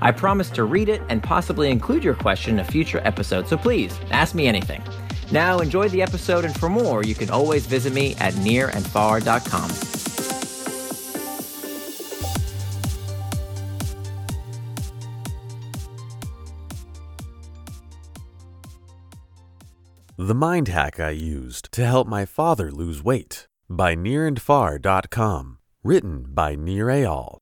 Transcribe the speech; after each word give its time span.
I 0.00 0.12
promise 0.12 0.50
to 0.50 0.64
read 0.64 0.88
it 0.88 1.02
and 1.08 1.22
possibly 1.22 1.70
include 1.70 2.04
your 2.04 2.14
question 2.14 2.54
in 2.54 2.60
a 2.60 2.64
future 2.64 3.00
episode, 3.04 3.48
so 3.48 3.56
please 3.56 3.98
ask 4.10 4.34
me 4.34 4.46
anything. 4.46 4.82
Now, 5.32 5.58
enjoy 5.58 5.88
the 5.88 6.02
episode, 6.02 6.44
and 6.44 6.58
for 6.58 6.68
more, 6.68 7.02
you 7.02 7.14
can 7.14 7.30
always 7.30 7.66
visit 7.66 7.92
me 7.92 8.14
at 8.16 8.34
nirandfar.com. 8.34 9.96
The 20.18 20.34
Mind 20.34 20.68
Hack 20.68 20.98
I 20.98 21.10
Used 21.10 21.70
to 21.72 21.84
Help 21.84 22.08
My 22.08 22.24
Father 22.24 22.72
Lose 22.72 23.02
Weight 23.02 23.46
by 23.68 23.94
nirandfar.com. 23.94 25.58
Written 25.84 26.24
by 26.30 26.54
Nir 26.54 26.86
Eyal. 26.86 27.38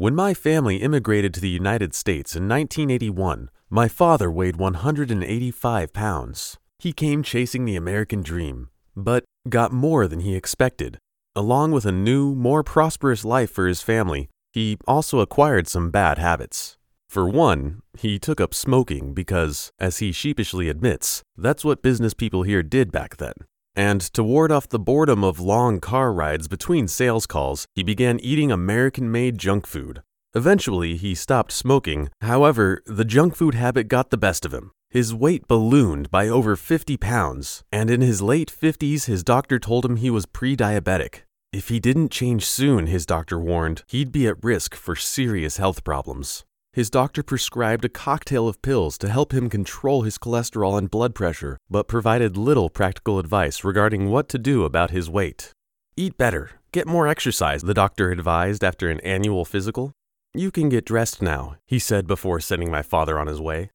When 0.00 0.14
my 0.14 0.32
family 0.32 0.76
immigrated 0.76 1.34
to 1.34 1.42
the 1.42 1.50
United 1.50 1.92
States 1.92 2.34
in 2.34 2.48
1981, 2.48 3.50
my 3.68 3.86
father 3.86 4.30
weighed 4.30 4.56
185 4.56 5.92
pounds. 5.92 6.56
He 6.78 6.94
came 6.94 7.22
chasing 7.22 7.66
the 7.66 7.76
American 7.76 8.22
dream, 8.22 8.70
but 8.96 9.24
got 9.46 9.74
more 9.74 10.08
than 10.08 10.20
he 10.20 10.34
expected. 10.34 10.96
Along 11.36 11.70
with 11.70 11.84
a 11.84 11.92
new, 11.92 12.34
more 12.34 12.62
prosperous 12.62 13.26
life 13.26 13.50
for 13.50 13.66
his 13.66 13.82
family, 13.82 14.30
he 14.54 14.78
also 14.88 15.18
acquired 15.18 15.68
some 15.68 15.90
bad 15.90 16.16
habits. 16.16 16.78
For 17.10 17.28
one, 17.28 17.82
he 17.98 18.18
took 18.18 18.40
up 18.40 18.54
smoking 18.54 19.12
because, 19.12 19.70
as 19.78 19.98
he 19.98 20.12
sheepishly 20.12 20.70
admits, 20.70 21.20
that's 21.36 21.62
what 21.62 21.82
business 21.82 22.14
people 22.14 22.44
here 22.44 22.62
did 22.62 22.90
back 22.90 23.18
then. 23.18 23.34
And 23.76 24.00
to 24.00 24.22
ward 24.22 24.50
off 24.50 24.68
the 24.68 24.78
boredom 24.78 25.22
of 25.22 25.40
long 25.40 25.80
car 25.80 26.12
rides 26.12 26.48
between 26.48 26.88
sales 26.88 27.26
calls, 27.26 27.66
he 27.74 27.82
began 27.82 28.20
eating 28.20 28.50
American 28.50 29.10
made 29.10 29.38
junk 29.38 29.66
food. 29.66 30.02
Eventually, 30.34 30.96
he 30.96 31.14
stopped 31.14 31.52
smoking. 31.52 32.08
However, 32.20 32.82
the 32.86 33.04
junk 33.04 33.34
food 33.34 33.54
habit 33.54 33.88
got 33.88 34.10
the 34.10 34.16
best 34.16 34.44
of 34.44 34.54
him. 34.54 34.72
His 34.90 35.14
weight 35.14 35.46
ballooned 35.46 36.10
by 36.10 36.28
over 36.28 36.56
50 36.56 36.96
pounds, 36.96 37.62
and 37.70 37.90
in 37.90 38.00
his 38.00 38.20
late 38.20 38.50
50s, 38.50 39.06
his 39.06 39.22
doctor 39.22 39.58
told 39.58 39.84
him 39.84 39.96
he 39.96 40.10
was 40.10 40.26
pre 40.26 40.56
diabetic. 40.56 41.22
If 41.52 41.68
he 41.68 41.80
didn't 41.80 42.10
change 42.10 42.46
soon, 42.46 42.86
his 42.86 43.06
doctor 43.06 43.38
warned, 43.38 43.82
he'd 43.88 44.12
be 44.12 44.26
at 44.26 44.42
risk 44.42 44.74
for 44.74 44.94
serious 44.94 45.56
health 45.56 45.82
problems. 45.82 46.44
His 46.72 46.88
doctor 46.88 47.24
prescribed 47.24 47.84
a 47.84 47.88
cocktail 47.88 48.46
of 48.46 48.62
pills 48.62 48.96
to 48.98 49.08
help 49.08 49.34
him 49.34 49.50
control 49.50 50.02
his 50.02 50.18
cholesterol 50.18 50.78
and 50.78 50.88
blood 50.88 51.16
pressure, 51.16 51.58
but 51.68 51.88
provided 51.88 52.36
little 52.36 52.70
practical 52.70 53.18
advice 53.18 53.64
regarding 53.64 54.08
what 54.08 54.28
to 54.28 54.38
do 54.38 54.64
about 54.64 54.92
his 54.92 55.10
weight. 55.10 55.52
Eat 55.96 56.16
better, 56.16 56.52
get 56.70 56.86
more 56.86 57.08
exercise, 57.08 57.62
the 57.62 57.74
doctor 57.74 58.12
advised 58.12 58.62
after 58.62 58.88
an 58.88 59.00
annual 59.00 59.44
physical. 59.44 59.92
You 60.32 60.52
can 60.52 60.68
get 60.68 60.86
dressed 60.86 61.20
now, 61.20 61.56
he 61.66 61.80
said 61.80 62.06
before 62.06 62.38
sending 62.38 62.70
my 62.70 62.82
father 62.82 63.18
on 63.18 63.26
his 63.26 63.40
way. 63.40 63.70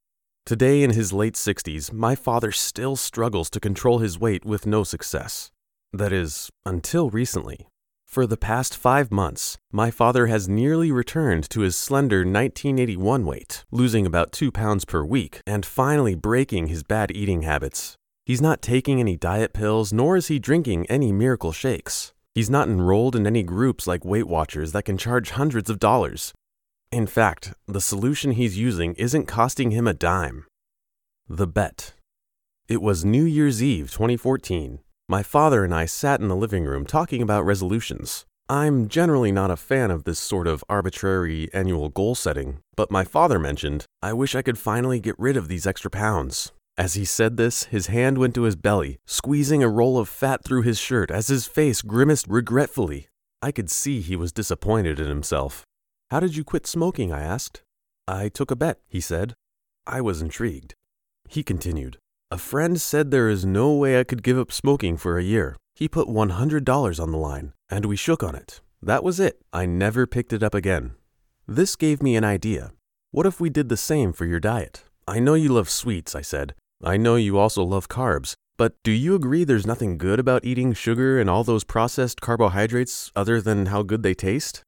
Today, 0.45 0.81
in 0.81 0.91
his 0.91 1.11
late 1.11 1.33
60s, 1.33 1.91
my 1.91 2.16
father 2.16 2.53
still 2.53 2.95
struggles 2.95 3.49
to 3.49 3.59
control 3.59 3.99
his 3.99 4.17
weight 4.17 4.45
with 4.45 4.66
no 4.66 4.85
success. 4.85 5.51
That 5.91 6.13
is, 6.13 6.49
until 6.66 7.09
recently. 7.09 7.67
For 8.15 8.25
the 8.25 8.37
past 8.37 8.77
five 8.77 9.11
months, 9.11 9.57
my 9.73 9.91
father 9.91 10.27
has 10.27 10.47
nearly 10.47 10.89
returned 10.89 11.49
to 11.49 11.59
his 11.59 11.75
slender 11.75 12.19
1981 12.19 13.25
weight, 13.25 13.65
losing 13.71 14.05
about 14.05 14.31
two 14.31 14.53
pounds 14.53 14.85
per 14.85 15.03
week, 15.03 15.41
and 15.45 15.65
finally 15.65 16.15
breaking 16.15 16.67
his 16.67 16.81
bad 16.81 17.11
eating 17.11 17.41
habits. 17.41 17.97
He's 18.25 18.39
not 18.39 18.61
taking 18.61 19.01
any 19.01 19.17
diet 19.17 19.51
pills, 19.51 19.91
nor 19.91 20.15
is 20.15 20.27
he 20.27 20.39
drinking 20.39 20.85
any 20.85 21.11
miracle 21.11 21.51
shakes. 21.51 22.13
He's 22.33 22.49
not 22.49 22.69
enrolled 22.69 23.17
in 23.17 23.27
any 23.27 23.43
groups 23.43 23.85
like 23.85 24.05
Weight 24.05 24.29
Watchers 24.29 24.71
that 24.71 24.85
can 24.85 24.97
charge 24.97 25.31
hundreds 25.31 25.69
of 25.69 25.79
dollars. 25.79 26.31
In 26.93 27.07
fact, 27.07 27.53
the 27.67 27.81
solution 27.81 28.31
he's 28.31 28.57
using 28.57 28.93
isn't 28.93 29.25
costing 29.25 29.71
him 29.71 29.87
a 29.87 29.93
dime. 29.93 30.45
The 31.27 31.47
Bet. 31.47 31.91
It 32.69 32.81
was 32.81 33.03
New 33.03 33.25
Year's 33.25 33.61
Eve 33.61 33.91
2014, 33.91 34.79
my 35.07 35.21
father 35.21 35.63
and 35.63 35.73
I 35.73 35.85
sat 35.85 36.19
in 36.19 36.29
the 36.29 36.35
living 36.35 36.66
room 36.66 36.83
talking 36.85 37.21
about 37.21 37.45
resolutions. 37.45 38.25
I'm 38.49 38.88
generally 38.88 39.31
not 39.31 39.51
a 39.51 39.55
fan 39.55 39.91
of 39.91 40.03
this 40.03 40.17
sort 40.17 40.47
of 40.47 40.63
arbitrary 40.67 41.47
annual 41.53 41.89
goal 41.89 42.16
setting, 42.16 42.59
but 42.75 42.89
my 42.89 43.03
father 43.03 43.38
mentioned, 43.38 43.85
I 44.01 44.13
wish 44.13 44.33
I 44.33 44.41
could 44.41 44.57
finally 44.57 44.99
get 44.99 45.19
rid 45.19 45.38
of 45.38 45.47
these 45.47 45.67
extra 45.67 45.91
pounds. 45.91 46.51
As 46.77 46.95
he 46.95 47.05
said 47.05 47.38
this, 47.38 47.65
his 47.65 47.88
hand 47.88 48.17
went 48.17 48.33
to 48.35 48.44
his 48.44 48.55
belly, 48.55 48.97
squeezing 49.05 49.63
a 49.63 49.69
roll 49.69 49.97
of 49.97 50.09
fat 50.09 50.44
through 50.44 50.63
his 50.63 50.79
shirt 50.79 51.11
as 51.11 51.27
his 51.27 51.45
face 51.45 51.81
grimaced 51.81 52.27
regretfully. 52.27 53.07
I 53.41 53.51
could 53.51 53.69
see 53.69 54.01
he 54.01 54.15
was 54.15 54.31
disappointed 54.31 54.99
in 54.99 55.07
himself. 55.07 55.63
How 56.09 56.19
did 56.19 56.35
you 56.35 56.44
quit 56.44 56.65
smoking? 56.65 57.13
I 57.13 57.21
asked. 57.21 57.61
I 58.07 58.29
took 58.29 58.49
a 58.49 58.55
bet, 58.55 58.79
he 58.88 59.01
said. 59.01 59.35
I 59.85 60.01
was 60.01 60.21
intrigued. 60.21 60.73
He 61.29 61.44
continued. 61.44 61.97
A 62.31 62.40
friend 62.40 62.81
said 62.81 63.12
there 63.12 63.30
is 63.30 63.46
no 63.46 63.74
way 63.74 64.00
I 64.00 64.03
could 64.03 64.24
give 64.24 64.40
up 64.40 64.52
smoking 64.52 64.97
for 64.97 65.19
a 65.19 65.24
year. 65.24 65.56
He 65.75 65.88
put 65.88 66.08
$100 66.08 67.00
on 67.00 67.12
the 67.12 67.18
line, 67.18 67.53
and 67.69 67.86
we 67.86 67.96
shook 67.96 68.24
on 68.24 68.34
it. 68.34 68.62
That 68.81 69.03
was 69.03 69.19
it. 69.19 69.41
I 69.53 69.68
never 69.68 70.08
picked 70.08 70.34
it 70.34 70.41
up 70.41 70.56
again. 70.56 70.96
This 71.47 71.75
gave 71.75 72.02
me 72.02 72.16
an 72.16 72.24
idea. 72.24 72.72
What 73.12 73.28
if 73.28 73.40
we 73.40 73.52
did 73.52 73.69
the 73.69 73.78
same 73.78 74.12
for 74.12 74.25
your 74.25 74.40
diet? 74.40 74.86
I 75.08 75.19
know 75.19 75.36
you 75.36 75.50
love 75.50 75.69
sweets, 75.69 76.16
I 76.16 76.22
said. 76.22 76.56
I 76.84 76.97
know 76.97 77.16
you 77.16 77.38
also 77.38 77.63
love 77.63 77.90
carbs. 77.90 78.34
But 78.57 78.74
do 78.84 78.92
you 78.92 79.13
agree 79.13 79.44
there's 79.44 79.68
nothing 79.68 80.00
good 80.00 80.19
about 80.19 80.46
eating 80.46 80.74
sugar 80.74 81.19
and 81.19 81.30
all 81.30 81.44
those 81.44 81.63
processed 81.63 82.22
carbohydrates 82.22 83.12
other 83.16 83.40
than 83.40 83.68
how 83.68 83.84
good 83.84 84.02
they 84.02 84.16
taste? 84.16 84.63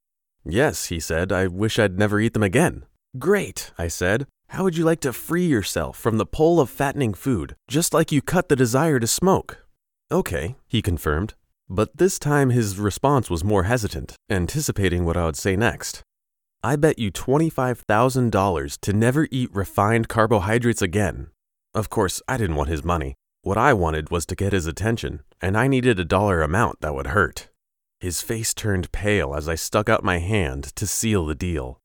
Yes, 0.45 0.87
he 0.87 0.99
said. 0.99 1.31
I 1.31 1.47
wish 1.47 1.79
I'd 1.79 1.97
never 1.97 2.19
eat 2.19 2.33
them 2.33 2.43
again. 2.43 2.85
Great, 3.17 3.71
I 3.79 3.87
said. 3.87 4.27
How 4.49 4.63
would 4.63 4.77
you 4.77 4.85
like 4.85 5.01
to 5.01 5.13
free 5.13 5.45
yourself 5.45 5.97
from 5.97 6.17
the 6.17 6.25
pull 6.25 6.59
of 6.59 6.69
fattening 6.69 7.13
food, 7.13 7.55
just 7.67 7.93
like 7.93 8.11
you 8.11 8.21
cut 8.21 8.47
the 8.47 8.55
desire 8.55 8.99
to 8.99 9.07
smoke? 9.07 9.65
Okay, 10.09 10.55
he 10.67 10.81
confirmed. 10.81 11.33
But 11.69 11.97
this 11.97 12.17
time 12.17 12.49
his 12.49 12.79
response 12.79 13.29
was 13.29 13.43
more 13.43 13.63
hesitant, 13.63 14.15
anticipating 14.29 15.03
what 15.03 15.17
I 15.17 15.25
would 15.25 15.35
say 15.35 15.57
next. 15.57 16.01
I 16.63 16.77
bet 16.77 16.97
you 16.97 17.11
$25,000 17.11 18.79
to 18.81 18.93
never 18.93 19.27
eat 19.31 19.53
refined 19.53 20.07
carbohydrates 20.07 20.81
again. 20.81 21.27
Of 21.75 21.89
course, 21.89 22.21
I 22.27 22.37
didn't 22.37 22.55
want 22.55 22.69
his 22.69 22.85
money. 22.85 23.15
What 23.41 23.57
I 23.57 23.73
wanted 23.73 24.11
was 24.11 24.25
to 24.27 24.35
get 24.35 24.53
his 24.53 24.65
attention, 24.65 25.21
and 25.41 25.57
I 25.57 25.67
needed 25.67 25.99
a 25.99 26.05
dollar 26.05 26.41
amount 26.41 26.81
that 26.81 26.95
would 26.95 27.07
hurt. 27.07 27.49
His 27.99 28.21
face 28.21 28.53
turned 28.53 28.91
pale 28.93 29.35
as 29.35 29.49
I 29.49 29.55
stuck 29.55 29.89
out 29.89 30.03
my 30.03 30.19
hand 30.19 30.75
to 30.75 30.87
seal 30.87 31.25
the 31.25 31.35
deal. 31.35 31.79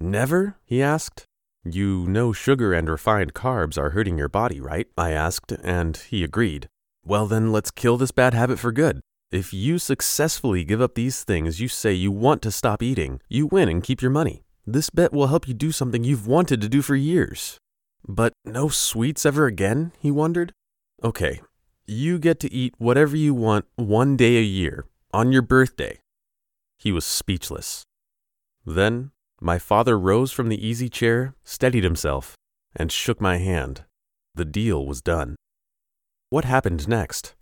Never? 0.00 0.56
he 0.64 0.82
asked. 0.82 1.27
You 1.72 2.06
know 2.06 2.32
sugar 2.32 2.72
and 2.72 2.88
refined 2.88 3.34
carbs 3.34 3.78
are 3.78 3.90
hurting 3.90 4.18
your 4.18 4.28
body, 4.28 4.60
right? 4.60 4.86
I 4.96 5.12
asked, 5.12 5.52
and 5.52 5.96
he 5.96 6.24
agreed. 6.24 6.68
Well, 7.04 7.26
then 7.26 7.52
let's 7.52 7.70
kill 7.70 7.96
this 7.96 8.10
bad 8.10 8.34
habit 8.34 8.58
for 8.58 8.72
good. 8.72 9.00
If 9.30 9.52
you 9.52 9.78
successfully 9.78 10.64
give 10.64 10.80
up 10.80 10.94
these 10.94 11.24
things 11.24 11.60
you 11.60 11.68
say 11.68 11.92
you 11.92 12.10
want 12.10 12.40
to 12.42 12.50
stop 12.50 12.82
eating, 12.82 13.20
you 13.28 13.46
win 13.46 13.68
and 13.68 13.82
keep 13.82 14.00
your 14.00 14.10
money. 14.10 14.42
This 14.66 14.90
bet 14.90 15.12
will 15.12 15.26
help 15.26 15.46
you 15.46 15.54
do 15.54 15.72
something 15.72 16.04
you've 16.04 16.26
wanted 16.26 16.60
to 16.60 16.68
do 16.68 16.82
for 16.82 16.96
years. 16.96 17.58
But 18.06 18.32
no 18.44 18.68
sweets 18.68 19.26
ever 19.26 19.46
again? 19.46 19.92
He 19.98 20.10
wondered. 20.10 20.52
Okay, 21.04 21.40
you 21.86 22.18
get 22.18 22.40
to 22.40 22.52
eat 22.52 22.74
whatever 22.78 23.16
you 23.16 23.34
want 23.34 23.66
one 23.76 24.16
day 24.16 24.36
a 24.36 24.42
year, 24.42 24.86
on 25.12 25.32
your 25.32 25.42
birthday. 25.42 26.00
He 26.76 26.92
was 26.92 27.04
speechless. 27.04 27.84
Then 28.64 29.10
my 29.40 29.58
father 29.58 29.98
rose 29.98 30.32
from 30.32 30.48
the 30.48 30.66
easy 30.66 30.88
chair, 30.88 31.34
steadied 31.44 31.84
himself, 31.84 32.34
and 32.74 32.90
shook 32.90 33.20
my 33.20 33.38
hand. 33.38 33.84
The 34.34 34.44
deal 34.44 34.86
was 34.86 35.00
done. 35.00 35.36
What 36.30 36.44
happened 36.44 36.88
next? 36.88 37.34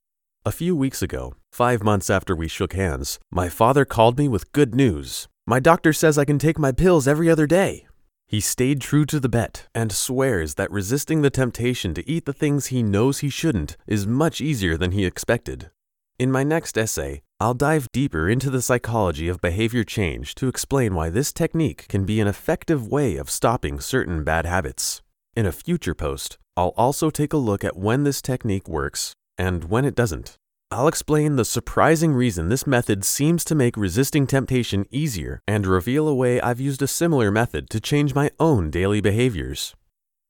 A 0.44 0.52
few 0.52 0.76
weeks 0.76 1.02
ago, 1.02 1.34
five 1.50 1.82
months 1.82 2.08
after 2.08 2.36
we 2.36 2.48
shook 2.48 2.74
hands, 2.74 3.18
my 3.30 3.48
father 3.48 3.84
called 3.84 4.18
me 4.18 4.28
with 4.28 4.52
good 4.52 4.74
news. 4.74 5.26
My 5.46 5.58
doctor 5.58 5.92
says 5.92 6.18
I 6.18 6.24
can 6.24 6.38
take 6.38 6.58
my 6.58 6.72
pills 6.72 7.08
every 7.08 7.28
other 7.28 7.46
day. 7.46 7.86
He 8.28 8.40
stayed 8.40 8.80
true 8.80 9.04
to 9.06 9.20
the 9.20 9.28
bet 9.28 9.68
and 9.74 9.92
swears 9.92 10.54
that 10.54 10.70
resisting 10.70 11.22
the 11.22 11.30
temptation 11.30 11.94
to 11.94 12.08
eat 12.08 12.26
the 12.26 12.32
things 12.32 12.66
he 12.66 12.82
knows 12.82 13.18
he 13.18 13.30
shouldn't 13.30 13.76
is 13.86 14.06
much 14.06 14.40
easier 14.40 14.76
than 14.76 14.90
he 14.92 15.04
expected. 15.04 15.70
In 16.18 16.32
my 16.32 16.42
next 16.42 16.76
essay, 16.76 17.22
I'll 17.38 17.52
dive 17.52 17.88
deeper 17.92 18.30
into 18.30 18.48
the 18.48 18.62
psychology 18.62 19.28
of 19.28 19.42
behavior 19.42 19.84
change 19.84 20.34
to 20.36 20.48
explain 20.48 20.94
why 20.94 21.10
this 21.10 21.34
technique 21.34 21.86
can 21.86 22.06
be 22.06 22.18
an 22.18 22.26
effective 22.26 22.88
way 22.88 23.16
of 23.16 23.28
stopping 23.28 23.78
certain 23.78 24.24
bad 24.24 24.46
habits. 24.46 25.02
In 25.36 25.44
a 25.44 25.52
future 25.52 25.94
post, 25.94 26.38
I'll 26.56 26.72
also 26.78 27.10
take 27.10 27.34
a 27.34 27.36
look 27.36 27.62
at 27.62 27.76
when 27.76 28.04
this 28.04 28.22
technique 28.22 28.66
works 28.66 29.12
and 29.36 29.64
when 29.64 29.84
it 29.84 29.94
doesn't. 29.94 30.38
I'll 30.70 30.88
explain 30.88 31.36
the 31.36 31.44
surprising 31.44 32.14
reason 32.14 32.48
this 32.48 32.66
method 32.66 33.04
seems 33.04 33.44
to 33.44 33.54
make 33.54 33.76
resisting 33.76 34.26
temptation 34.26 34.86
easier 34.90 35.42
and 35.46 35.66
reveal 35.66 36.08
a 36.08 36.14
way 36.14 36.40
I've 36.40 36.58
used 36.58 36.80
a 36.80 36.88
similar 36.88 37.30
method 37.30 37.68
to 37.68 37.80
change 37.80 38.14
my 38.14 38.30
own 38.40 38.70
daily 38.70 39.02
behaviors. 39.02 39.74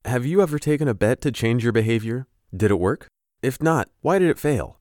Have 0.05 0.27
you 0.27 0.43
ever 0.43 0.59
taken 0.59 0.89
a 0.89 0.95
bet 0.95 1.21
to 1.21 1.31
change 1.31 1.63
your 1.63 1.73
behavior? 1.73 2.27
Did 2.55 2.73
it 2.73 2.81
work? 2.81 3.07
If 3.43 3.63
not, 3.63 3.89
why 4.01 4.19
did 4.19 4.29
it 4.29 4.41
fail? 4.41 4.81